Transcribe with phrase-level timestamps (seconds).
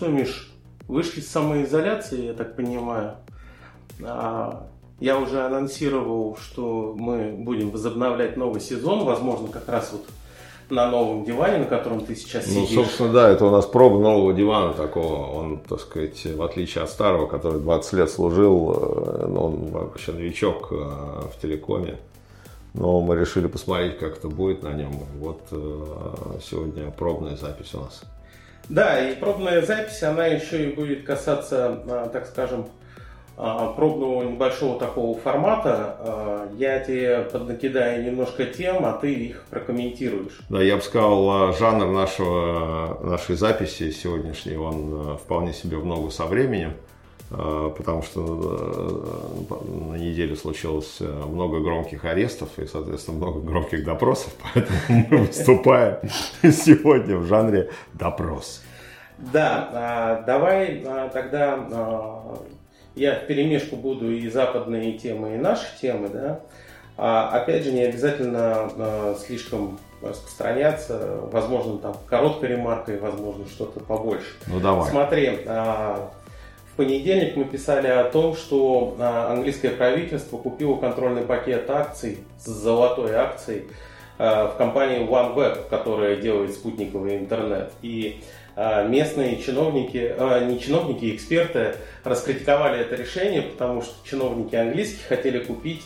[0.00, 0.50] что, Миш,
[0.88, 3.16] вышли из самоизоляции, я так понимаю.
[4.02, 4.66] А,
[4.98, 10.06] я уже анонсировал, что мы будем возобновлять новый сезон, возможно, как раз вот
[10.70, 12.76] на новом диване, на котором ты сейчас ну, сидишь.
[12.76, 15.26] Ну, собственно, да, это у нас проба нового дивана такого.
[15.26, 20.68] Он, так сказать, в отличие от старого, который 20 лет служил, э, он вообще новичок
[20.70, 21.98] э, в телекоме.
[22.72, 24.92] Но мы решили посмотреть, как это будет на нем.
[25.18, 25.84] Вот э,
[26.42, 28.02] сегодня пробная запись у нас.
[28.70, 32.66] Да, и пробная запись, она еще и будет касаться, так скажем,
[33.36, 35.96] а, пробного небольшого такого формата.
[35.98, 40.40] А, я тебе поднакидаю немножко тем, а ты их прокомментируешь.
[40.50, 46.10] Да, я бы сказал, а, жанр нашего, нашей записи сегодняшней, он вполне себе в ногу
[46.10, 46.74] со временем,
[47.30, 48.20] потому что
[49.88, 55.98] на неделе случилось много громких арестов и, соответственно, много громких допросов, поэтому мы выступаем
[56.42, 58.62] сегодня в жанре допрос.
[59.18, 61.58] Да, давай тогда
[62.94, 66.40] я в перемешку буду и западные темы, и наши темы, да.
[66.96, 74.36] А, опять же, не обязательно а, слишком распространяться, возможно, там короткой ремаркой, возможно, что-то побольше.
[74.46, 74.90] Ну давай.
[74.90, 76.10] Смотри, а,
[76.80, 83.12] понедельник мы писали о том, что а, английское правительство купило контрольный пакет акций с золотой
[83.16, 83.64] акцией
[84.16, 87.70] а, в компании OneWeb, которая делает спутниковый интернет.
[87.82, 88.22] И
[88.56, 90.14] а, местные чиновники,
[90.46, 95.82] не чиновники, эксперты раскритиковали это решение, потому что чиновники английские хотели купить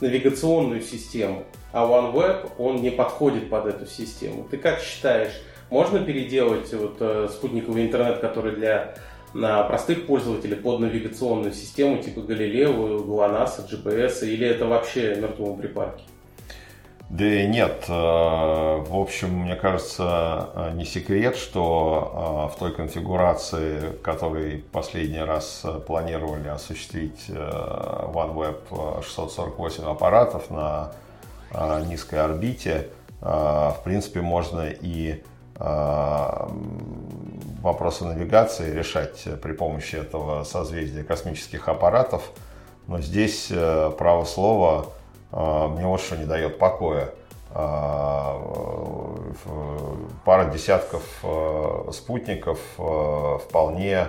[0.00, 4.44] навигационную систему, а OneWeb, он не подходит под эту систему.
[4.50, 5.40] Ты как считаешь,
[5.70, 8.96] можно переделать вот э, спутниковый интернет, который для
[9.34, 16.02] на простых пользователей под навигационную систему типа Галилео, ГЛОНАССа, GPS, или это вообще мертвому припарке?
[17.12, 17.84] Да и нет.
[17.88, 25.20] Э, в общем, мне кажется, э, не секрет, что э, в той конфигурации, которой последний
[25.20, 30.92] раз планировали осуществить OneWeb 648 аппаратов на
[31.86, 32.88] низкой орбите,
[33.20, 35.22] в принципе, можно и
[37.62, 42.22] вопросы навигации решать при помощи этого созвездия космических аппаратов.
[42.86, 43.52] Но здесь
[43.96, 44.86] право слова
[45.30, 47.10] а, мне вот что не дает покоя.
[50.24, 51.02] Пара десятков
[51.92, 54.08] спутников вполне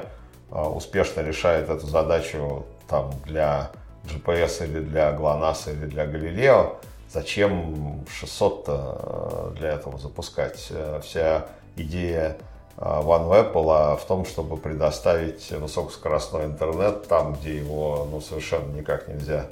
[0.49, 3.71] успешно решает эту задачу там, для
[4.05, 6.77] GPS или для GLONASS или для Галилео.
[7.11, 10.71] Зачем 600 для этого запускать?
[11.01, 12.37] Вся идея
[12.77, 19.47] OneWeb была в том, чтобы предоставить высокоскоростной интернет там, где его ну, совершенно никак нельзя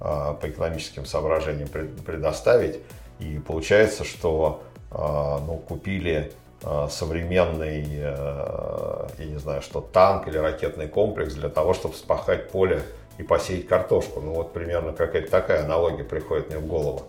[0.00, 2.80] а, по экономическим соображениям предоставить.
[3.18, 10.88] И получается, что а, ну, купили а, современный, я не знаю, что танк или ракетный
[10.88, 12.82] комплекс для того, чтобы спахать поле
[13.18, 14.20] и посеять картошку.
[14.20, 17.04] Ну вот примерно какая-то такая аналогия приходит мне в голову.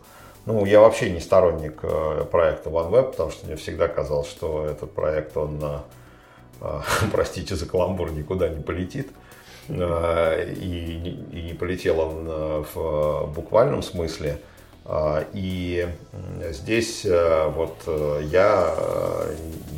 [0.45, 1.81] Ну, я вообще не сторонник
[2.31, 5.61] проекта OneWeb, потому что мне всегда казалось, что этот проект, он,
[7.11, 9.09] простите за каламбур, никуда не полетит.
[9.69, 14.39] Э, и, и не полетел он э, в буквальном смысле.
[14.85, 15.87] Э, и
[16.51, 17.77] здесь вот
[18.21, 18.75] я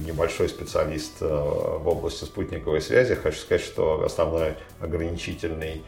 [0.05, 3.15] небольшой специалист в области спутниковой связи.
[3.15, 5.83] Хочу сказать, что основной ограничительный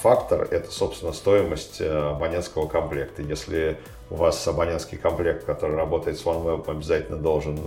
[0.00, 3.22] фактор– это, собственно, стоимость абонентского комплекта.
[3.22, 3.78] Если
[4.10, 7.58] у вас абонентский комплект, который работает с OneWeb, обязательно должен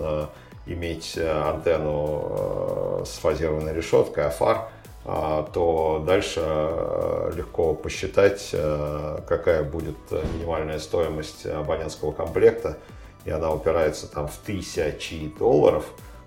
[0.65, 4.69] иметь антенну с фазированной решеткой, фар–
[5.07, 12.77] то дальше э, легко посчитать, э, какая будет минимальная стоимость абонентского комплекта,
[13.23, 15.85] и она упирается там в тысячи долларов.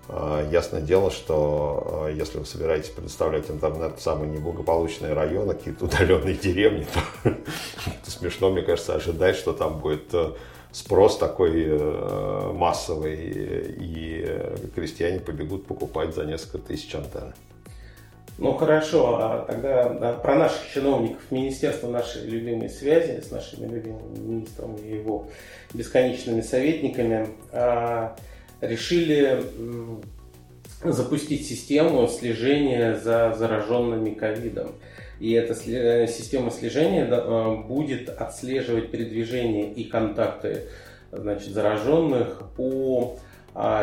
[0.09, 5.85] А, ясное дело, что э, если вы собираетесь предоставлять интернет в самые неблагополучные районы, какие-то
[5.91, 6.85] удаленные деревни,
[7.23, 7.31] то,
[8.11, 10.13] смешно, мне кажется, ожидать, что там будет
[10.71, 13.17] спрос такой массовый,
[13.77, 17.33] и крестьяне побегут покупать за несколько тысяч антенн.
[18.41, 24.75] Ну хорошо, а тогда про наших чиновников Министерства нашей любимой связи с нашими любимым министром
[24.77, 25.27] и его
[25.75, 28.15] бесконечными советниками а,
[28.61, 29.43] решили
[30.83, 34.71] запустить систему слежения за зараженными ковидом.
[35.19, 40.63] И эта э, система слежения а, будет отслеживать передвижение и контакты
[41.11, 43.17] значит, зараженных по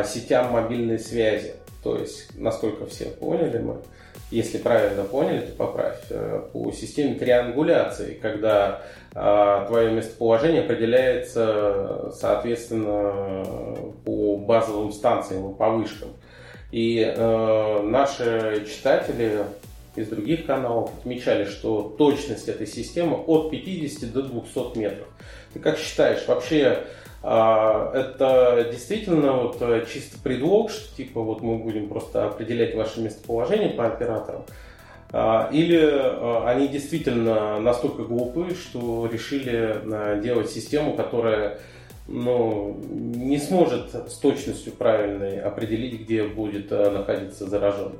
[0.03, 1.53] сетям мобильной связи.
[1.83, 3.75] То есть, насколько все поняли мы,
[4.31, 13.35] если правильно поняли, то поправь, э, по системе триангуляции, когда а, твое местоположение определяется, соответственно,
[14.05, 16.09] по базовым станциям, по вышкам.
[16.71, 19.39] И э, наши читатели
[19.95, 25.07] из других каналов отмечали, что точность этой системы от 50 до 200 метров.
[25.53, 26.83] Ты как считаешь, вообще
[27.23, 33.01] э, это действительно вот э, чисто предлог, что типа вот мы будем просто определять ваше
[33.01, 34.45] местоположение по операторам?
[35.11, 41.59] Э, или э, они действительно настолько глупы, что решили э, делать систему, которая
[42.07, 47.99] ну, не сможет с точностью правильной определить, где будет находиться зараженный.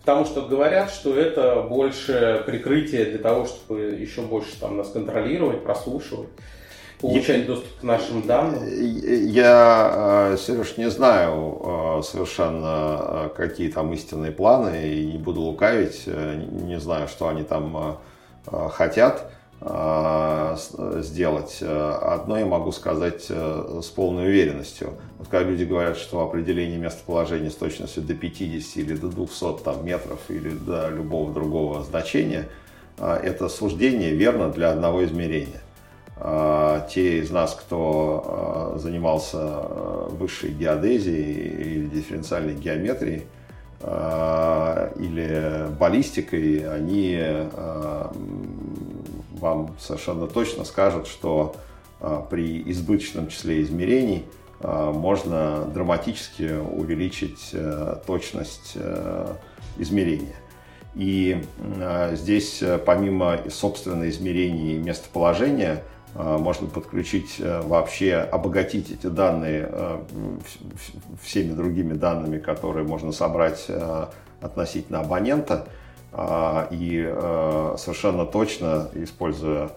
[0.00, 5.64] Потому что говорят, что это больше прикрытие для того, чтобы еще больше там нас контролировать,
[5.64, 6.28] прослушивать,
[7.00, 8.64] получать я, доступ к нашим данным.
[8.66, 16.06] Я, э, Сереж, не знаю э, совершенно, какие там истинные планы, и не буду лукавить,
[16.06, 17.98] не знаю, что они там
[18.70, 19.30] хотят.
[21.00, 21.60] Сделать.
[21.60, 24.92] Одно я могу сказать э, с полной уверенностью.
[25.18, 29.84] Вот когда люди говорят, что определение местоположения с точностью до 50 или до 200 там,
[29.84, 32.48] метров или до любого другого значения,
[32.98, 35.60] это суждение верно для одного измерения.
[36.20, 43.26] А, те из нас, кто занимался э, высшей геодезией или дифференциальной геометрией,
[43.80, 47.16] или баллистикой, они
[49.38, 51.54] вам совершенно точно скажут, что
[52.00, 54.24] а, при избыточном числе измерений
[54.60, 57.54] а, можно драматически увеличить
[58.06, 58.76] точность
[59.76, 60.36] измерения.
[60.94, 61.44] И
[61.80, 65.82] а, здесь помимо собственно измерений местоположения
[66.14, 69.70] можно подключить вообще, обогатить эти данные
[71.22, 73.66] всеми другими данными, которые можно собрать
[74.40, 75.66] относительно абонента,
[76.12, 79.70] а, и э, совершенно точно, используя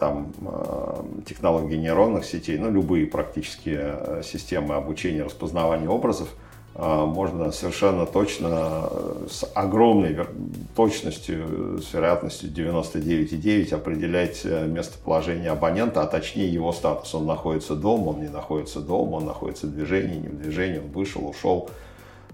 [0.00, 6.28] там э, технологии нейронных сетей, ну, любые практически э, системы обучения распознавания образов,
[6.74, 8.88] можно совершенно точно,
[9.28, 10.16] с огромной
[10.76, 17.14] точностью, с вероятностью 99,9 определять местоположение абонента, а точнее его статус.
[17.14, 20.90] Он находится дома, он не находится дома, он находится в движении, не в движении, он
[20.92, 21.68] вышел, ушел.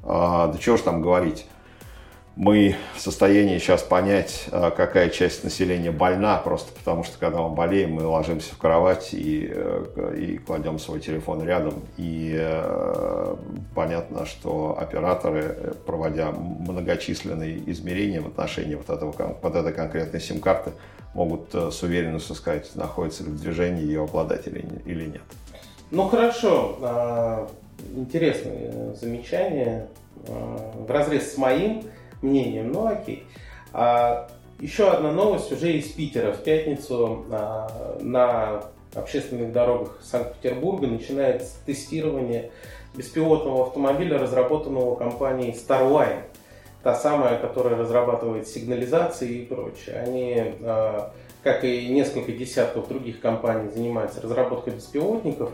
[0.03, 1.47] Да чего ж там говорить
[2.37, 7.55] мы в состоянии сейчас понять, а, какая часть населения больна, просто потому что когда мы
[7.55, 11.83] болеем, мы ложимся в кровать и, э, и кладем свой телефон рядом.
[11.97, 13.37] И э,
[13.75, 20.73] понятно, что операторы, проводя многочисленные измерения в отношении вот, этого, вот этой конкретной сим-карты,
[21.15, 25.23] могут э, с уверенностью сказать, находится ли в движении ее обладатель или нет.
[25.91, 27.49] Ну хорошо, а,
[27.95, 29.87] интересное замечание.
[30.29, 31.85] А, в разрез с моим
[32.23, 33.25] мнением, ну окей.
[33.73, 34.29] А,
[34.59, 36.33] еще одна новость уже из Питера.
[36.33, 38.63] В пятницу а, на
[38.95, 42.51] общественных дорогах Санкт-Петербурга начинается тестирование
[42.95, 46.23] беспилотного автомобиля, разработанного компанией Starline.
[46.83, 49.97] Та самая, которая разрабатывает сигнализации и прочее.
[49.97, 55.51] Они, а, как и несколько десятков других компаний, занимаются разработкой беспилотников.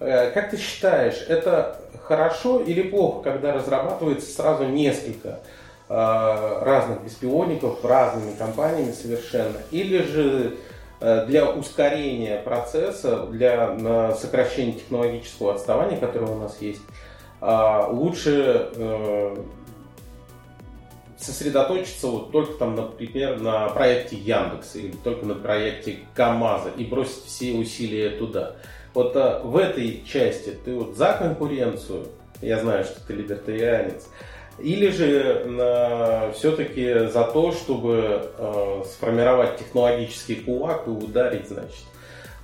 [0.00, 5.40] Э, как ты считаешь, это хорошо или плохо, когда разрабатывается сразу несколько
[5.90, 10.56] разных беспилотников разными компаниями совершенно, или же
[11.00, 16.82] э, для ускорения процесса, для сокращения технологического отставания, которое у нас есть,
[17.40, 18.70] э, лучше
[21.18, 27.24] сосредоточиться вот только там, например, на проекте Яндекса или только на проекте КАМАЗа и бросить
[27.26, 28.54] все усилия туда.
[28.94, 32.06] Вот в этой части ты вот за конкуренцию,
[32.40, 34.08] я знаю, что ты либертарианец,
[34.62, 41.84] или же э, все-таки за то, чтобы э, сформировать технологический кулак и ударить, значит,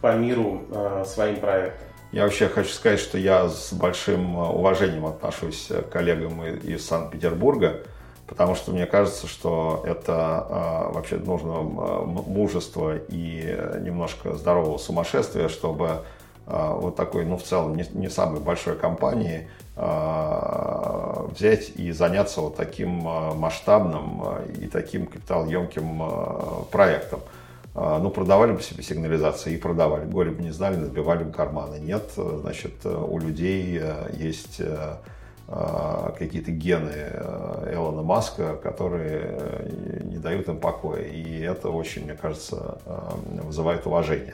[0.00, 1.86] по миру э, своим проектом?
[2.12, 7.82] Я вообще хочу сказать, что я с большим э, уважением отношусь к коллегам из Санкт-Петербурга,
[8.26, 15.48] потому что мне кажется, что это э, вообще нужно э, мужество и немножко здорового сумасшествия,
[15.48, 16.04] чтобы
[16.46, 19.48] вот такой, ну, в целом, не, не самой большой компании
[19.78, 26.02] Э, взять и заняться вот таким э, масштабным э, и таким капиталоемким
[26.70, 27.20] проектом.
[27.74, 30.06] Ну, продавали бы себе сигнализации и продавали.
[30.06, 31.76] Горе бы не знали, набивали бы карманы.
[31.76, 33.82] Нет, значит, у людей
[34.14, 34.62] есть
[35.46, 37.12] какие-то гены
[37.70, 39.68] Элона Маска, которые
[40.04, 41.02] не дают им покоя.
[41.02, 42.78] И это очень, мне кажется,
[43.26, 44.32] вызывает уважение.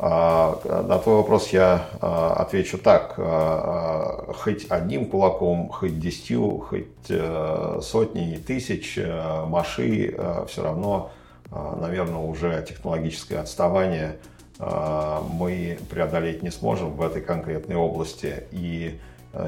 [0.00, 3.14] А, на твой вопрос я а, отвечу так.
[3.18, 11.10] А, хоть одним кулаком, хоть десятью, хоть э, сотней тысяч э, маши все равно,
[11.50, 14.18] наверное, уже технологическое отставание
[14.58, 18.44] мы преодолеть не сможем в этой конкретной области.
[18.50, 18.98] И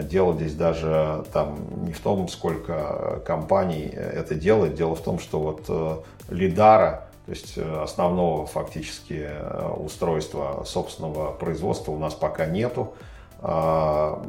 [0.05, 4.75] Дело здесь даже там не в том, сколько компаний это делает.
[4.75, 9.31] Дело в том, что вот лидара, то есть основного фактически
[9.77, 12.95] устройства собственного производства у нас пока нету.
[13.39, 14.21] А,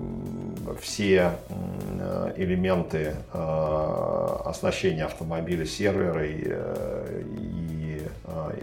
[0.80, 1.32] все
[2.36, 8.54] элементы а, оснащения автомобиля, серверы и а,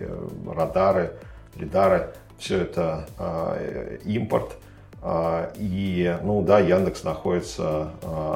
[0.54, 1.14] радары,
[1.56, 3.08] лидары, все это
[4.04, 4.52] импорт.
[5.56, 7.90] И, ну да, Яндекс находится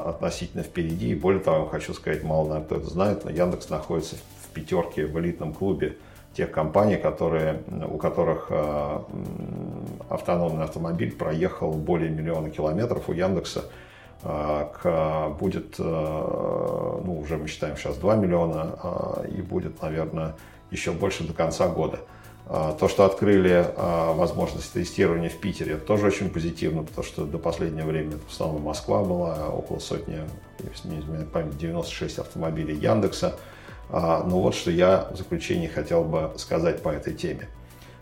[0.04, 1.10] относительно впереди.
[1.10, 4.16] И более того, я хочу сказать, мало наверное, кто это знает, но Яндекс находится
[4.52, 5.96] пятерке в элитном клубе
[6.34, 9.00] тех компаний, которые, у которых э,
[10.08, 13.08] автономный автомобиль проехал более миллиона километров.
[13.08, 13.64] У Яндекса
[14.22, 20.34] э, к, будет, э, ну уже мы считаем сейчас 2 миллиона, э, и будет, наверное,
[20.70, 21.98] еще больше до конца года.
[22.46, 27.24] Э, то, что открыли э, возможность тестирования в Питере, это тоже очень позитивно, потому что
[27.24, 30.18] до последнего времени в основном Москва была, около сотни,
[30.58, 33.36] если не изменяет память, 96 автомобилей Яндекса.
[33.92, 37.46] А, ну вот что я в заключение хотел бы сказать по этой теме.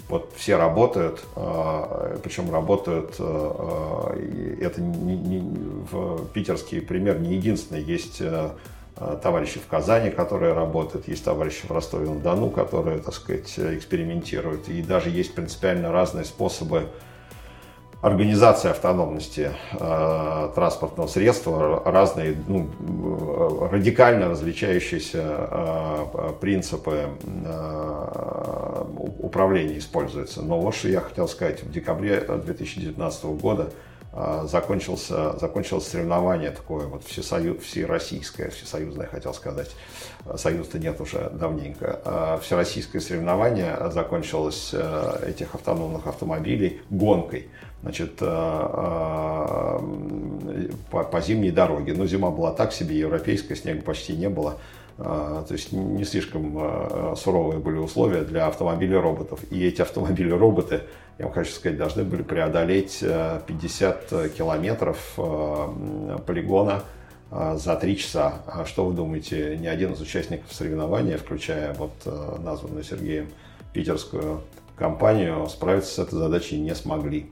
[0.09, 4.17] Вот все работают, а, причем работают, а,
[4.61, 5.41] это не, не,
[5.91, 8.23] в питерский пример не единственный, есть
[9.23, 15.09] товарищи в Казани, которые работают, есть товарищи в Ростове-на-Дону, которые, так сказать, экспериментируют, и даже
[15.09, 16.87] есть принципиально разные способы
[18.01, 22.69] организация автономности э, транспортного средства, разные ну,
[23.71, 27.09] радикально различающиеся э, принципы
[27.45, 28.85] э,
[29.19, 30.41] управления используются.
[30.43, 33.71] Но вот что я хотел сказать, в декабре 2019 года
[34.15, 39.71] э, закончился, закончилось соревнование такое вот всесою, всероссийское, всесоюзное, хотел сказать,
[40.37, 47.51] союз-то нет уже давненько, э, всероссийское соревнование закончилось э, этих автономных автомобилей гонкой
[47.83, 49.79] значит, э, э,
[50.91, 51.95] по, по зимней дороге.
[51.95, 54.59] Но зима была так себе, европейская, снега почти не было.
[54.99, 59.41] Э, то есть не слишком суровые были условия для автомобилей роботов.
[59.51, 60.83] И эти автомобили роботы,
[61.19, 65.19] я вам хочу сказать, должны были преодолеть 50 километров
[66.27, 66.83] полигона
[67.31, 68.43] за три часа.
[68.47, 71.93] А что вы думаете, ни один из участников соревнования, включая вот
[72.43, 73.29] названную Сергеем
[73.73, 74.41] питерскую
[74.77, 77.31] компанию, справиться с этой задачей не смогли.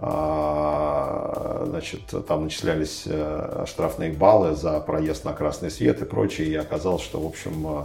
[0.00, 6.54] А, значит, там начислялись э, штрафные баллы за проезд на красный свет и прочее, и
[6.54, 7.84] оказалось, что, в общем, э,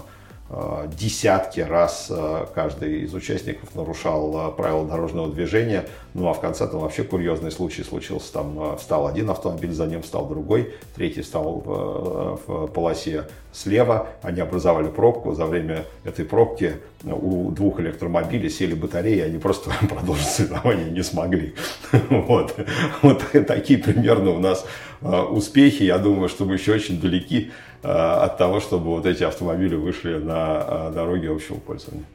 [0.97, 5.85] десятки раз э, каждый из участников нарушал э, правила дорожного движения.
[6.13, 8.33] Ну а в конце там вообще курьезный случай случился.
[8.33, 14.07] Там встал один автомобиль, за ним встал другой, третий встал в, в полосе слева.
[14.21, 15.33] Они образовали пробку.
[15.33, 21.55] За время этой пробки у двух электромобилей сели батареи, они просто продолжить соревнования не смогли.
[22.09, 22.55] Вот.
[23.01, 24.65] вот такие примерно у нас
[25.01, 25.83] успехи.
[25.83, 30.17] Я думаю, что мы еще очень далеки Э, от того, чтобы вот эти автомобили вышли
[30.17, 32.05] на э, дороги общего пользования.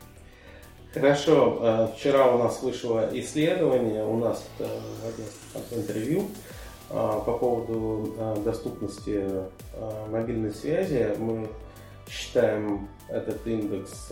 [0.95, 1.59] Хорошо.
[1.61, 4.45] Э, вчера у нас вышло исследование, у нас
[5.71, 6.29] интервью
[6.89, 8.15] по поводу
[8.47, 9.23] доступности
[10.11, 11.15] мобильной связи.
[11.19, 11.47] Мы
[12.09, 14.11] считаем этот индекс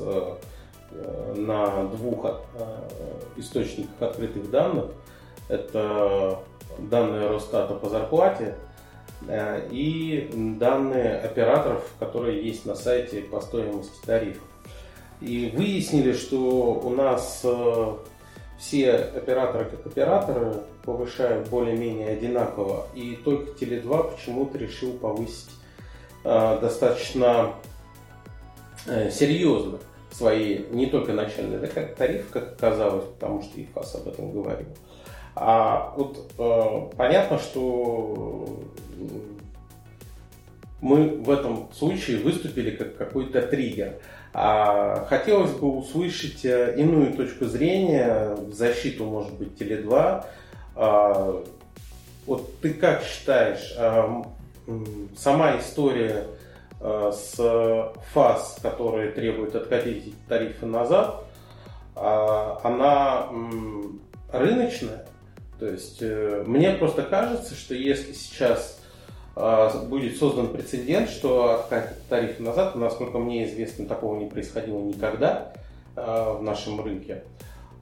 [1.34, 2.26] на двух
[3.38, 4.90] источниках открытых данных.
[5.48, 6.38] Это
[6.78, 8.65] данные Росстата по зарплате Э,
[9.70, 14.42] и данные операторов, которые есть на сайте по стоимости тарифов.
[15.20, 17.94] И выяснили, что у нас э,
[18.58, 25.50] все операторы как операторы повышают более-менее одинаково, и только Теле2 почему-то решил повысить
[26.25, 27.54] э, достаточно
[29.11, 29.78] серьезно
[30.16, 34.68] свои не только начальные тарифы, как оказалось, потому что ИФАС об этом говорил,
[35.37, 38.62] а вот э, понятно, что
[40.81, 43.99] мы в этом случае выступили как какой-то триггер.
[44.33, 50.25] А хотелось бы услышать э, иную точку зрения в защиту, может быть, Теле2.
[50.75, 51.45] А,
[52.26, 54.25] вот ты как считаешь, а,
[55.16, 56.26] сама история
[56.81, 57.37] а, с
[58.12, 61.25] ФАС, которая требует откатить тарифы назад,
[61.95, 63.28] а, она
[64.33, 65.07] рыночная?
[65.58, 68.78] То есть э, мне просто кажется, что если сейчас
[69.34, 75.52] э, будет создан прецедент, что откатят тарифы назад, насколько мне известно, такого не происходило никогда
[75.96, 77.25] э, в нашем рынке,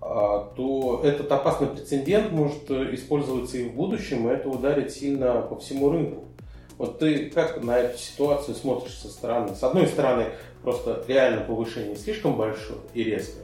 [0.01, 5.89] то этот опасный прецедент может использоваться и в будущем, и это ударит сильно по всему
[5.89, 6.25] рынку.
[6.77, 9.55] Вот ты как на эту ситуацию смотришь со стороны?
[9.55, 10.27] С одной стороны,
[10.63, 13.44] просто реально повышение слишком большое и резкое,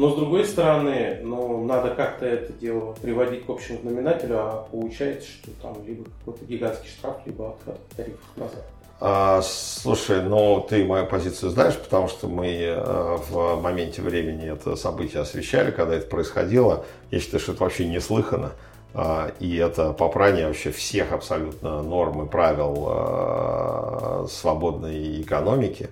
[0.00, 5.28] Но с другой стороны, ну, надо как-то это дело приводить к общему знаменателю, а получается,
[5.28, 8.64] что там либо какой-то гигантский штраф, либо откат тарифов назад.
[8.98, 14.74] А, слушай, ну ты мою позицию знаешь, потому что мы э, в моменте времени это
[14.74, 16.86] событие освещали, когда это происходило.
[17.10, 18.52] Я считаю, что это вообще неслыханно.
[18.94, 25.90] А, и это попрание вообще всех абсолютно норм и правил э, свободной экономики.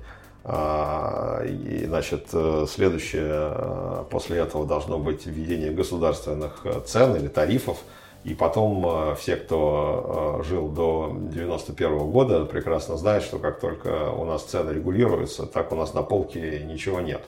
[0.50, 7.78] А, и, значит, э, следующее после этого должно быть введение государственных цен или тарифов–
[8.25, 14.11] и потом э, все, кто э, жил до 91 года, прекрасно знают, что как только
[14.11, 17.23] у нас цены регулируются, так у нас на полке ничего нет.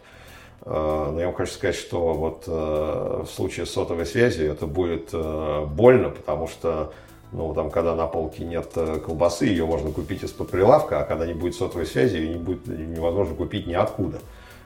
[0.63, 6.11] Э, но я вам хочу сказать, что вот в случае сотовой связи это будет больно,
[6.11, 6.93] потому что
[7.33, 8.73] ну, там, когда на полке нет
[9.05, 12.67] колбасы, ее можно купить из-под прилавка, а когда не будет сотовой связи, ее не будет
[12.67, 14.19] невозможно купить ниоткуда.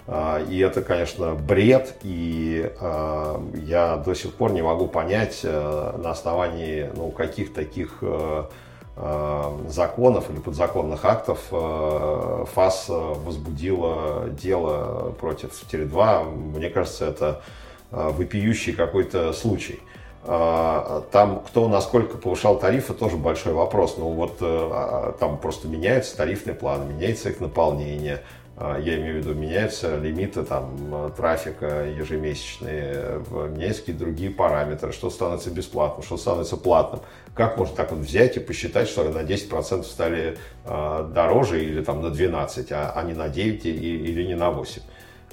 [0.06, 5.96] А, и это, конечно, бред, и а, я до сих пор не могу понять, э,
[5.98, 8.44] на основании ну, каких таких э,
[8.96, 11.40] э, законов или подзаконных актов
[12.54, 16.30] ФАС возбудила дело против Теле2.
[16.54, 17.40] Мне кажется, это
[17.90, 19.80] вопиющий какой-то случай.
[20.26, 23.96] А, там кто насколько повышал тарифы, тоже большой вопрос.
[23.98, 24.38] Ну вот
[25.18, 28.22] там просто меняется тарифный план, меняется их наполнение,
[28.56, 35.10] а, я имею в виду, меняются лимиты там, трафика ежемесячные, меняются какие-то другие параметры, что
[35.10, 37.00] становится бесплатным, что становится платным.
[37.34, 42.00] Как можно так вот взять и посчитать, что на 10% стали э, дороже или там
[42.00, 44.82] на 12, а, а не на 9 и, или не на 8?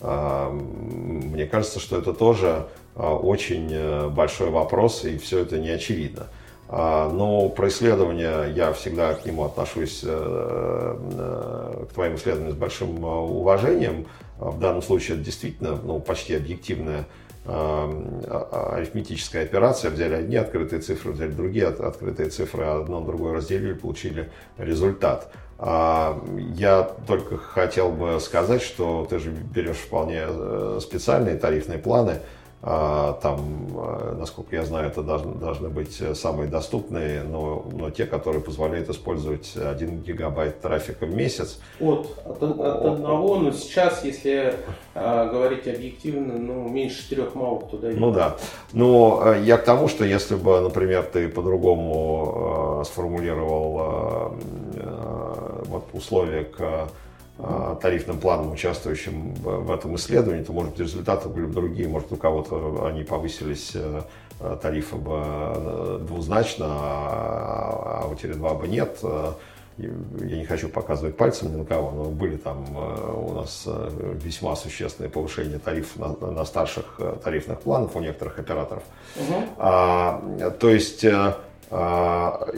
[0.02, 5.70] А, мне кажется, что это тоже э, очень э, большой вопрос, и все это не
[5.70, 6.28] очевидно.
[6.74, 12.58] А, но про исследования я всегда к нему отношусь, э, э, к твоим исследованиям с
[12.58, 14.08] большим э, уважением.
[14.38, 17.06] В данном случае это действительно ну, почти объективная
[17.46, 19.92] а, арифметическая операция.
[19.92, 25.32] Взяли одни открытые цифры, взяли другие открытые цифры, одно другое разделили, получили результат.
[25.64, 26.20] А,
[26.56, 30.26] я только хотел бы сказать, что ты же берешь вполне
[30.80, 32.20] специальные тарифные планы–
[32.64, 33.40] а, там,
[33.76, 38.88] а, насколько я знаю, это должны, должны быть самые доступные, но, но те, которые позволяют
[38.88, 41.60] использовать 1 гигабайт трафика в месяц.
[41.80, 44.54] От, от, от одного, но сейчас, если
[44.94, 48.00] э, говорить объективно, ну, меньше 4 мало кто дает.
[48.00, 48.38] Ну да.
[48.74, 54.32] Но я к тому, что если бы, например, ты по-другому э, сформулировал
[54.76, 54.91] э,
[55.72, 56.92] вот условия к
[57.44, 61.88] Э, тарифным планом, участвующим в этом исследовании, то, может быть, результаты были бы другие.
[61.88, 64.02] Может, у кого-то они повысились э,
[64.62, 69.00] тарифы бы э, двузначно, а, а у Теле2 бы нет.
[69.78, 75.10] Я не хочу показывать пальцем ни на кого, но были там у нас весьма существенные
[75.10, 78.84] повышения тарифов на, на старших тарифных планах у некоторых операторов.
[79.16, 79.44] Угу.
[79.58, 81.40] А, то есть а,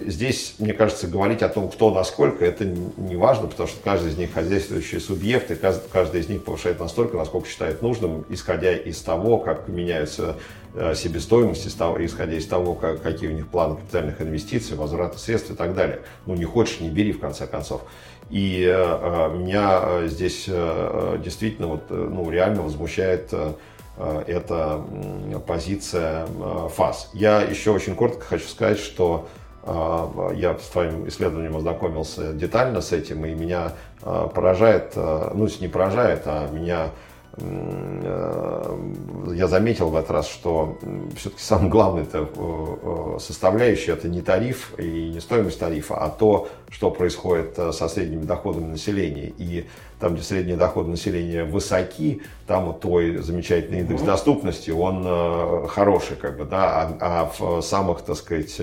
[0.05, 4.17] здесь, мне кажется, говорить о том, кто насколько, это не важно, потому что каждый из
[4.17, 9.37] них хозяйствующий субъект, и каждый из них повышает настолько, насколько считает нужным, исходя из того,
[9.37, 10.37] как меняются
[10.73, 15.55] э, себестоимость, исходя из того, как, какие у них планы капитальных инвестиций, возврата средств и
[15.55, 15.99] так далее.
[16.25, 17.83] Ну, не хочешь, не бери, в конце концов.
[18.31, 20.49] И э, э меня здесь
[21.23, 23.31] действительно вот, ну, реально возмущает
[24.27, 24.83] это
[25.45, 27.09] позиция э, ФАС.
[27.13, 29.27] Я еще очень коротко хочу сказать, что
[29.63, 36.23] э, я с твоим исследованием ознакомился детально с этим, и меня поражает, ну, не поражает,
[36.25, 36.89] а меня Э,
[39.35, 40.77] я заметил в этот раз, что
[41.17, 46.47] все-таки самое главное это э, составляющая это не тариф и не стоимость тарифа, а то,
[46.69, 49.33] что происходит э, со средними доходами населения.
[49.39, 49.65] И
[49.99, 56.37] там, где средние доходы населения высоки, там вот твой замечательный индекс доступности, он хороший, как
[56.37, 58.61] бы, да, а, а в самых, так сказать,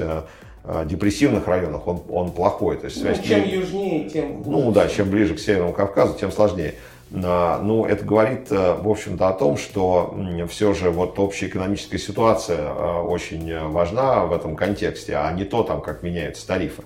[0.85, 2.77] депрессивных районах он, он плохой.
[2.77, 4.43] То есть, ну, чем южнее, тем.
[4.45, 6.75] Ну да, чем ближе к Северному Кавказу, тем сложнее.
[7.13, 10.17] Ну, это говорит, э, в общем-то, о том, что
[10.49, 15.65] все же вот общая экономическая ситуация э, очень важна в этом контексте, а не то,
[15.65, 16.85] там, как меняются тарифы.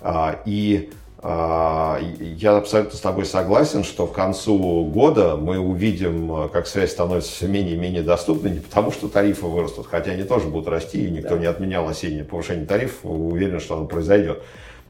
[0.00, 6.68] А, и а, я абсолютно с тобой согласен, что к концу года мы увидим, как
[6.68, 10.46] связь становится все менее и менее доступной, не потому что тарифы вырастут, хотя они тоже
[10.46, 11.38] будут расти, и никто да.
[11.38, 14.42] не отменял осеннее повышение тарифов, уверен, что оно произойдет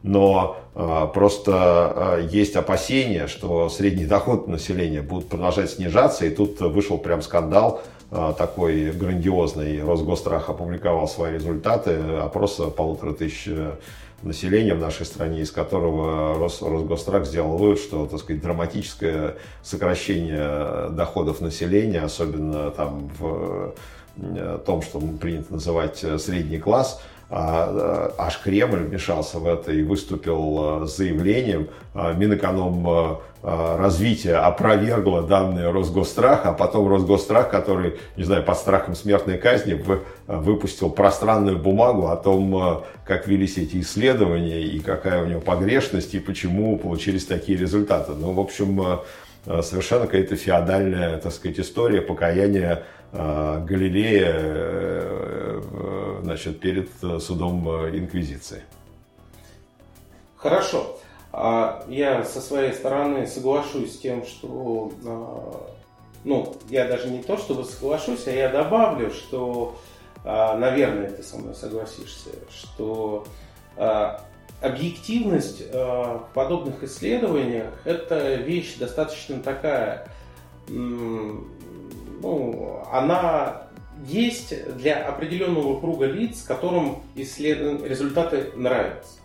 [0.07, 6.61] но э, просто э, есть опасения, что средний доход населения будет продолжать снижаться, и тут
[6.61, 7.83] вышел прям скандал
[8.38, 9.83] такой грандиозный.
[9.83, 13.49] Росгострах опубликовал свои результаты опроса полутора тысяч
[14.23, 20.88] населения в нашей стране, из которого Рос, Росгострах сделал вывод, что так сказать, драматическое сокращение
[20.90, 23.75] доходов населения, особенно там в
[24.64, 30.83] том, что принято называть средний класс, а, а, аж Кремль вмешался в это и выступил
[30.83, 31.69] э, с заявлением.
[31.93, 38.57] А, Минэконом э, э, развития опровергло данные Росгострах, а потом Росгострах, который, не знаю, под
[38.57, 39.83] страхом смертной казни,
[40.29, 46.21] выпустил пространную бумагу о том, как велись эти исследования и какая у него погрешность и
[46.21, 48.12] почему получились такие результаты.
[48.12, 49.01] Ну, в общем,
[49.62, 54.35] совершенно какая-то феодальная, так сказать, история покаяния Галилея
[56.23, 58.63] значит, перед э, судом э, Инквизиции.
[60.37, 60.99] Хорошо.
[61.33, 64.93] А я со своей стороны соглашусь с тем, что,
[66.25, 69.77] ну, я даже не то чтобы соглашусь, а я добавлю, что,
[70.25, 73.27] наверное, ты со мной согласишься, что
[74.63, 80.09] объективность в подобных исследованиях– это вещь достаточно такая,
[80.69, 81.45] ну,
[82.91, 83.66] она
[84.05, 87.83] есть для определенного круга лиц, которым исслед...
[87.83, 89.19] результаты нравятся.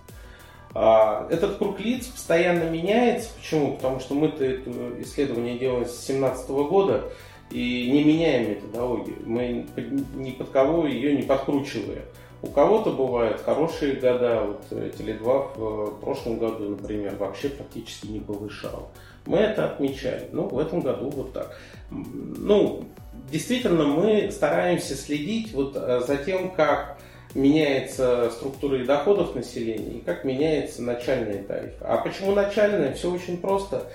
[0.73, 3.29] А, этот круг лиц постоянно меняется.
[3.37, 3.75] Почему?
[3.75, 7.11] Потому что мы-то это исследование делаем с 2017 года
[7.49, 9.17] и не меняем методологию.
[9.25, 9.67] Мы
[10.15, 12.03] ни под кого ее не подкручиваем.
[12.43, 18.89] У кого-то бывают хорошие года, вот Теле2 в прошлом году, например, вообще практически не повышал.
[19.27, 20.27] Мы это отмечали.
[20.31, 21.55] Ну, в этом году вот так.
[21.91, 22.85] Ну,
[23.31, 26.97] действительно мы стараемся следить вот э, за тем, как
[27.33, 31.73] меняется структура и доходов населения и как меняется начальный тариф.
[31.81, 32.93] А почему начальная?
[32.93, 33.87] Все очень просто.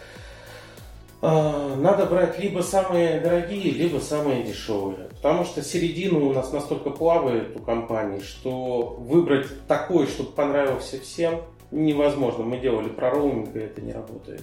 [1.22, 5.08] Э, надо брать либо самые дорогие, либо самые дешевые.
[5.16, 11.42] Потому что середина у нас настолько плавает у компании, что выбрать такой, чтобы понравился всем,
[11.70, 12.44] невозможно.
[12.44, 14.42] Мы делали про роуминг, и это не работает.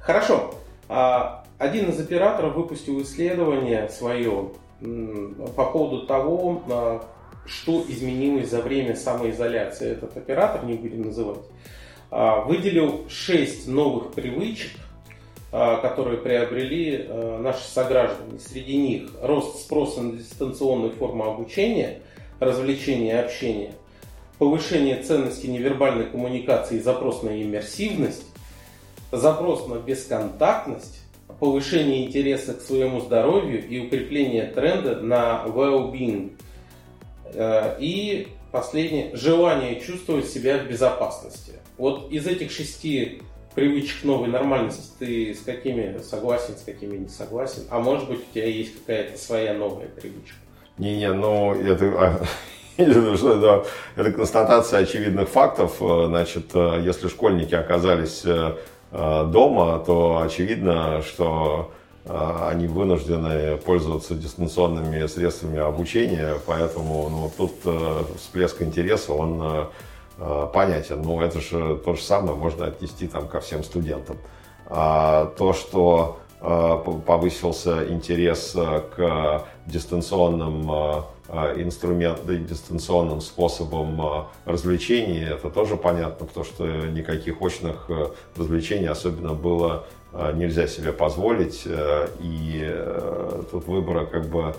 [0.00, 0.54] Хорошо.
[0.88, 7.04] А, один из операторов выпустил исследование свое по поводу того, а,
[7.46, 9.92] что изменилось за время самоизоляции.
[9.92, 11.40] Этот оператор, не будем называть,
[12.10, 14.72] а, выделил 6 новых привычек,
[15.50, 18.38] которые приобрели наши сограждане.
[18.40, 22.00] Среди них рост спроса на дистанционные формы обучения,
[22.40, 23.72] развлечения и общения,
[24.38, 28.24] повышение ценности невербальной коммуникации и запрос на иммерсивность,
[29.16, 31.00] запрос на бесконтактность,
[31.40, 36.32] повышение интереса к своему здоровью и укрепление тренда на well-being.
[37.34, 41.52] Э, и последнее, желание чувствовать себя в безопасности.
[41.76, 43.20] Вот из этих шести
[43.54, 47.62] привычек новой нормальности ты с какими согласен, с какими не согласен?
[47.70, 50.36] А может быть у тебя есть какая-то своя новая привычка?
[50.78, 52.20] Не-не, ну это,
[52.76, 55.76] это, это констатация очевидных фактов.
[55.80, 58.24] Э, значит, э, если школьники оказались
[58.96, 61.70] дома, то очевидно, что
[62.04, 69.68] э, они вынуждены пользоваться дистанционными средствами обучения, поэтому ну, тут э, всплеск интереса, он
[70.54, 71.02] понятен.
[71.02, 74.16] Но это же то же самое можно отнести там, ко всем студентам.
[74.64, 78.56] А то, что повысился интерес
[78.96, 87.86] к дистанционным а, инструменты дистанционным способом а, развлечений, это тоже понятно, потому что никаких очных
[87.88, 94.54] э, развлечений особенно было а, нельзя себе позволить, э, и э, тут выбора как бы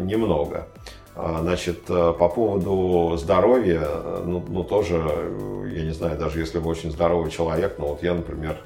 [0.00, 0.66] немного.
[1.14, 3.86] Значит, по поводу здоровья,
[4.24, 4.96] ну, ну тоже,
[5.72, 8.56] я не знаю, даже если вы очень здоровый человек, ну вот я, например,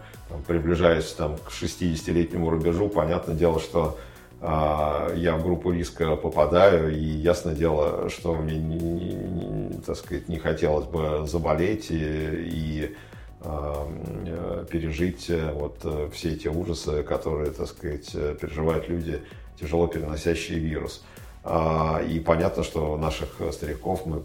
[0.47, 3.99] приближаюсь там, к 60-летнему рубежу, понятное дело, что
[4.43, 10.39] я в группу риска попадаю, и ясное дело, что мне, не, не, так сказать, не
[10.39, 12.97] хотелось бы заболеть и, и
[13.41, 19.23] э, пережить э, вот э, все эти ужасы, которые, так сказать, переживают люди,
[19.59, 21.03] тяжело переносящие вирус.
[21.03, 21.26] А,
[22.09, 24.21] и понятно, что наших стариков мы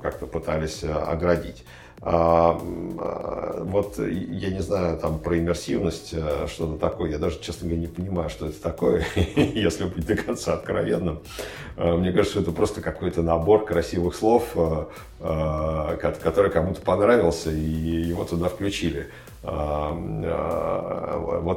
[0.00, 1.64] как-то пытались оградить.
[2.02, 2.58] А,
[2.98, 7.10] а, вот я не знаю там про иммерсивность, э, что-то такое.
[7.10, 11.20] Я даже, честно говоря, не понимаю, что это такое, если быть до конца откровенным.
[11.76, 14.86] А, мне кажется, что это просто какой-то набор красивых слов, э,
[15.20, 19.08] э, который кому-то понравился, и его туда включили.
[19.42, 19.52] Вот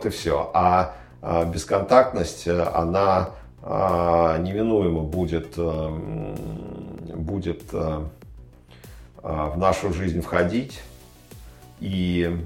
[0.06, 0.50] и все.
[0.54, 3.32] А бесконтактность, она
[3.66, 5.56] неминуемо будет,
[7.16, 10.82] будет в нашу жизнь входить.
[11.80, 12.38] И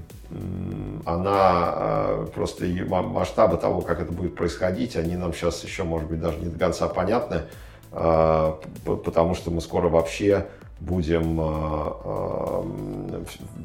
[1.04, 6.38] она просто масштабы того, как это будет происходить, они нам сейчас еще, может быть, даже
[6.38, 7.42] не до конца понятны,
[7.90, 10.46] потому что мы скоро вообще
[10.80, 11.36] будем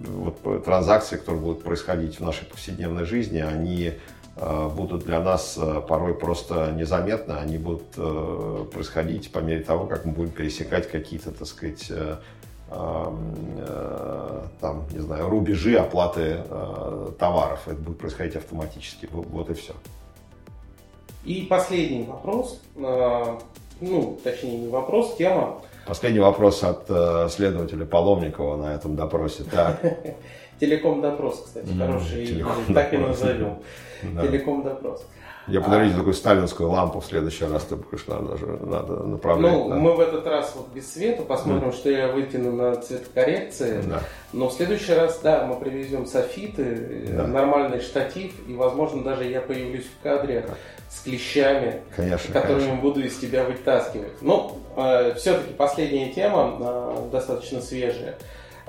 [0.07, 5.81] вот, транзакции, которые будут происходить в нашей повседневной жизни, они Э, будут для нас э,
[5.87, 11.31] порой просто незаметны, они будут э, происходить по мере того, как мы будем пересекать какие-то,
[11.31, 11.91] так сказать,
[12.69, 13.17] там,
[14.91, 16.39] не знаю, рубежи оплаты
[17.19, 17.59] товаров.
[17.67, 19.07] Это будет происходить автоматически.
[19.11, 19.73] Вот и все.
[21.23, 25.61] И последний вопрос, ну, точнее не вопрос, тема.
[25.85, 26.87] Последний вопрос от
[27.31, 29.43] следователя Паломникова на этом допросе.
[29.43, 29.77] Телеком
[31.02, 33.60] допрос, кстати, хороший, так и назовем
[34.04, 34.21] да.
[34.21, 35.06] телеком-допрос.
[35.47, 39.04] Я подарю тебе а, такую сталинскую лампу в следующий раз, ты будешь надо, же, надо
[39.04, 39.52] направлять.
[39.52, 39.76] Ну, да.
[39.76, 41.73] мы в этот раз вот без света посмотрим, mm.
[41.73, 43.82] что я вытяну на цветокоррекции.
[43.82, 43.99] Да.
[44.32, 47.28] Но в следующий раз, да, мы привезем софиты, да.
[47.28, 50.45] нормальный штатив, и, возможно, даже я появлюсь в кадре
[50.89, 52.82] с клещами, конечно, которыми конечно.
[52.82, 54.21] буду из тебя вытаскивать.
[54.21, 58.15] Но э, все-таки последняя тема, э, достаточно свежая.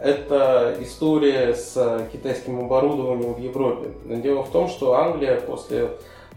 [0.04, 3.88] Это история с китайским оборудованием в Европе.
[4.04, 5.92] Дело в том, что Англия после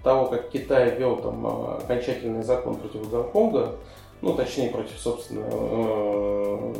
[0.05, 3.75] того, как Китай ввел там э, окончательный закон против Гонконга,
[4.21, 6.73] ну, точнее, против собственного, э,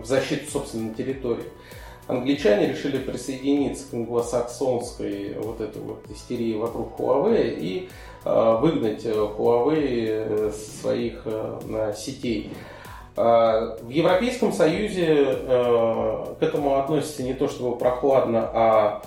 [0.00, 1.44] в защиту собственной территории,
[2.06, 7.90] англичане решили присоединиться к англосаксонской вот этой вот истерии вокруг Huawei и
[8.24, 11.26] э, выгнать Huawei с своих
[11.94, 12.52] сетей.
[13.16, 19.02] А, в Европейском Союзе э, к этому относятся не то чтобы прохладно, а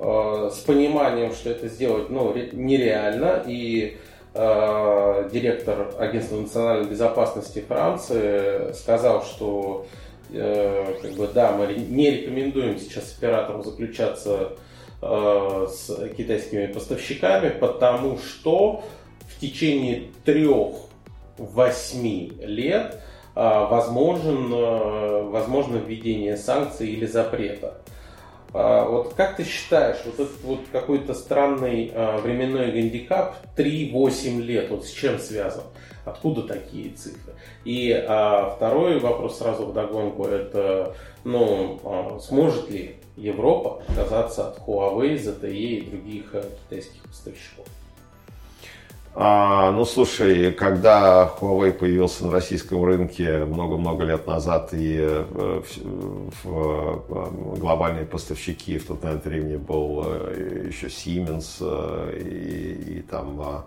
[0.00, 3.44] э, с пониманием, что это сделать ну, нереально.
[3.46, 3.98] И
[4.34, 9.86] э, директор Агентства национальной безопасности Франции сказал, что
[10.32, 14.54] как бы, да, мы не рекомендуем сейчас операторам заключаться
[15.00, 18.82] с китайскими поставщиками, потому что
[19.28, 23.00] в течение трех-восьми лет
[23.34, 27.80] возможен, э, возможно введение санкций или запрета.
[28.54, 34.70] А, вот как ты считаешь, вот этот вот какой-то странный а, временной гандикап 3-8 лет,
[34.70, 35.64] вот с чем связан?
[36.04, 37.32] Откуда такие цифры?
[37.64, 40.94] И а, второй вопрос сразу вдогонку, это
[41.24, 46.32] ну, а, сможет ли Европа отказаться от Huawei, ZTE и других
[46.68, 47.66] китайских поставщиков?
[49.16, 56.42] А, ну, слушай, когда Huawei появился на российском рынке много-много лет назад, и э, в,
[56.42, 63.02] в, в глобальные поставщики в тот момент времени был э, еще Siemens, э, и, и
[63.02, 63.64] там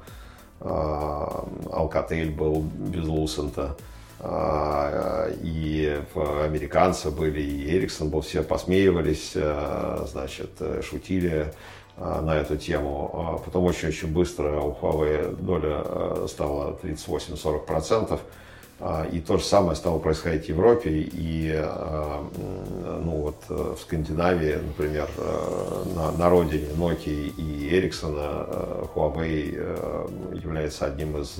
[0.59, 3.77] а, Alcatel был без Lucent,
[4.19, 5.97] а, и
[6.43, 9.37] американцы были, и Ericsson был, все посмеивались,
[10.07, 10.49] значит,
[10.83, 11.53] шутили
[11.97, 13.11] на эту тему.
[13.13, 18.19] А потом очень-очень быстро у Huawei доля а, стала 38-40%.
[19.11, 20.91] И то же самое стало происходить в Европе.
[20.91, 21.51] И
[23.07, 30.07] ну вот, э, в Скандинавии, например, э, на, на родине Nokia и Ericsson Huawei э,
[30.43, 31.39] является одним из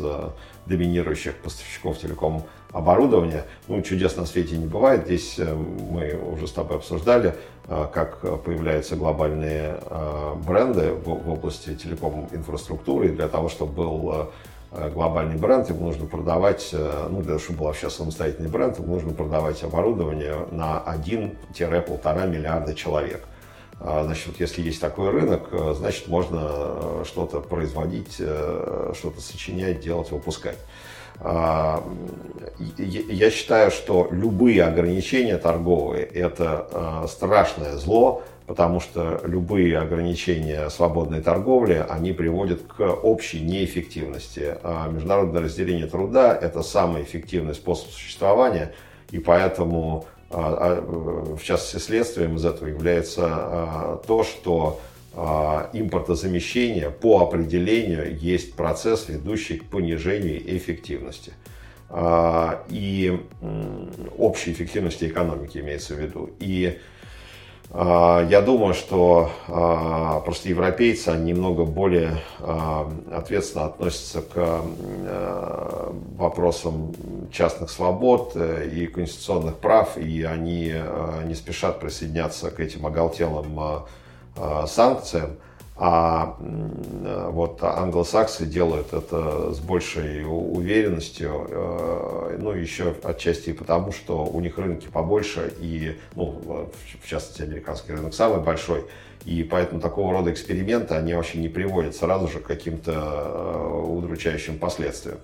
[0.65, 3.43] доминирующих поставщиков телеком оборудования.
[3.67, 5.05] Ну, чудес на свете не бывает.
[5.05, 7.35] Здесь мы уже с тобой обсуждали
[7.67, 9.77] как появляются глобальные
[10.47, 13.09] бренды в области телеком-инфраструктуры.
[13.09, 14.29] Для того, чтобы был
[14.71, 19.13] глобальный бренд, ему нужно продавать, ну, для того, чтобы был вообще самостоятельный бренд, ему нужно
[19.13, 23.23] продавать оборудование на 1-1,5 миллиарда человек.
[23.79, 30.57] Значит, вот если есть такой рынок, значит, можно что-то производить, что-то сочинять, делать, выпускать.
[31.19, 31.83] А,
[32.77, 41.21] я считаю, что любые ограничения торговые– это а, страшное зло, потому что любые ограничения свободной
[41.21, 44.55] торговли, они приводят к общей неэффективности.
[44.63, 48.73] А международное разделение труда– это самый эффективный способ существования,
[49.11, 54.79] и поэтому, в частности, следствием из этого является то, что
[55.19, 61.33] а, импортозамещения по определению есть процесс, ведущий к понижению эффективности.
[61.89, 63.19] А, и
[64.17, 66.29] общей эффективности экономики имеется в виду.
[66.39, 66.96] И а,
[67.73, 69.29] я думаю, что
[70.23, 72.21] просто европейцы немного более
[73.11, 74.61] ответственно относятся к
[76.15, 76.95] вопросам
[77.31, 80.73] частных свобод э, и конституционных прав, и они
[81.25, 83.83] не спешат присоединяться к этим оголтелым
[84.65, 85.37] санкциям.
[85.79, 94.39] А вот англосаксы делают это с большей уверенностью, э, ну, еще отчасти потому, что у
[94.41, 96.71] них рынки побольше, и, ну,
[97.03, 98.85] в частности, американский рынок самый большой,
[99.25, 104.57] и поэтому такого рода эксперименты, они вообще не приводят сразу же к каким-то э, удручающим
[104.57, 105.17] последствиям.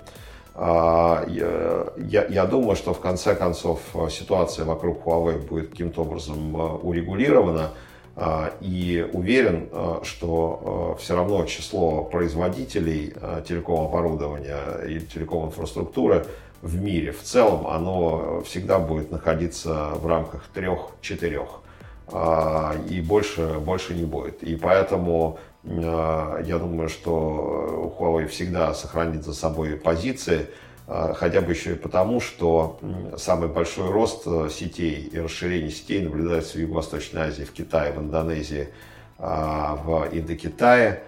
[0.56, 3.80] А, я, я думаю, что в конце концов
[4.12, 7.72] ситуация вокруг Huawei будет каким-то образом э, урегулирована.
[8.16, 13.14] А, и уверен, э, что все равно число производителей
[13.48, 16.26] телеком-оборудования и телеком-инфраструктуры
[16.62, 21.64] в мире в целом, оно всегда будет находиться в рамках трех-четырех.
[22.08, 24.44] А, и больше, больше не будет.
[24.44, 30.46] И поэтому а, я думаю, что Huawei всегда сохранит за собой позиции, а,
[30.86, 32.80] хотя бы еще и потому, что
[33.18, 38.00] самый большой рост э, сетей и расширение сетей наблюдается в Юго-Восточной Азии, в Китае, в
[38.00, 38.70] Индонезии,
[39.18, 41.04] в Индокитае.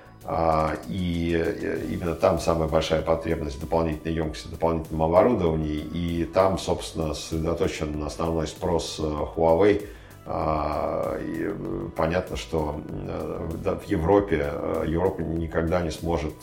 [0.88, 5.80] И э, именно там самая большая потребность дополнительной емкости, дополнительном оборудовании.
[5.94, 13.84] И там, собственно, сосредоточен основной спрос э, Huawei– а, и э, понятно, что э, в
[13.84, 16.34] Европе э, Европа никогда не сможет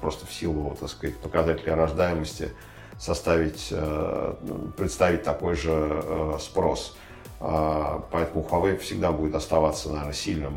[0.00, 2.50] просто в силу, так сказать, показателей рождаемости
[2.98, 3.74] составить,
[4.76, 6.96] представить такой же спрос.
[7.38, 10.54] А, поэтому Huawei всегда будет оставаться, наверное, сильным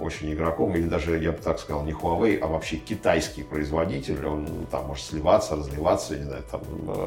[0.00, 4.24] очень игроком, или даже, я бы так сказал, не Huawei, а вообще китайский производитель.
[4.24, 6.62] Он там может сливаться, разливаться, не знаю, там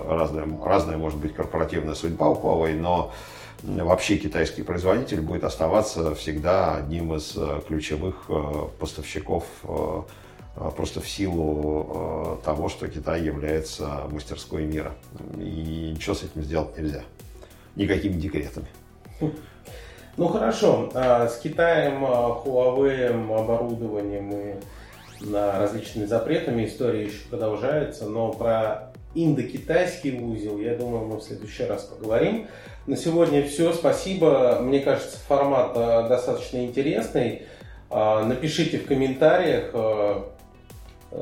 [0.07, 3.11] разная, разная может быть корпоративная судьба у Huawei, но
[3.65, 8.33] вообще китайский производитель будет оставаться всегда одним из э, ключевых э,
[8.79, 10.01] поставщиков э,
[10.75, 14.93] просто в силу того, что Китай является мастерской мира.
[15.37, 17.03] И ничего с этим сделать нельзя.
[17.75, 18.67] Никакими декретами.
[20.15, 24.55] Ну хорошо, а с Китаем, Huawei, оборудованием и
[25.33, 31.83] различными запретами история еще продолжается, но про индокитайский узел, я думаю, мы в следующий раз
[31.83, 32.47] поговорим.
[32.85, 33.73] На сегодня все.
[33.73, 34.59] Спасибо.
[34.61, 37.43] Мне кажется, формат э, достаточно интересный.
[37.89, 40.21] А, напишите в комментариях, э,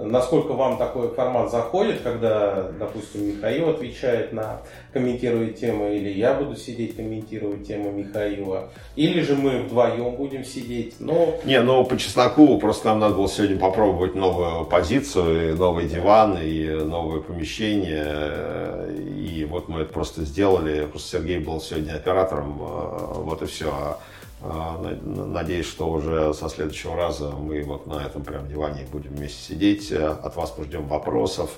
[0.02, 6.56] насколько вам такой формат заходит, когда, допустим, Михаил отвечает на комментирует темы, или я буду
[6.56, 10.96] сидеть комментировать тему Михаила, или же мы вдвоем будем сидеть.
[11.00, 11.36] Но...
[11.44, 16.38] Не, ну по чесноку просто нам надо было сегодня попробовать новую позицию, и новый диван,
[16.42, 20.86] и новое помещение, и вот мы это просто сделали.
[20.86, 23.98] Просто Сергей был сегодня оператором, э, вот и все.
[24.46, 29.42] А, надеюсь, что уже со следующего раза мы вот на этом прям диване будем вместе
[29.42, 29.90] сидеть.
[29.92, 31.50] От вас мы ждем вопросов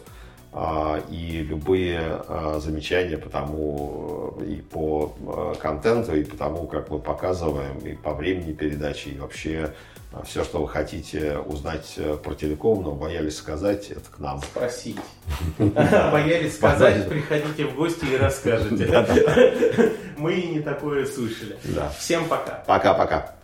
[0.53, 5.15] а, и любые а, замечания по тому и по
[5.59, 9.73] контенту, и по тому, как мы показываем, и по времени передачи, и вообще
[10.23, 14.41] все, что вы хотите узнать э, про телеком, но боялись сказать, это к нам.
[14.41, 14.97] Спросить.
[15.57, 19.93] Боялись сказать, приходите в гости и расскажете.
[20.17, 21.57] Мы не такое слышали.
[21.97, 22.63] Всем пока.
[22.65, 23.35] Пока-пока.